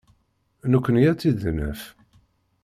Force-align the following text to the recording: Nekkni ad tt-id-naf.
Nekkni 0.71 1.03
ad 1.11 1.17
tt-id-naf. 1.17 1.81